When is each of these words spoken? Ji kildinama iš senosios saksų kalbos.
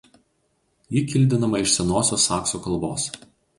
Ji 0.95 1.03
kildinama 1.11 1.61
iš 1.67 1.77
senosios 1.81 2.27
saksų 2.31 2.65
kalbos. 2.67 3.09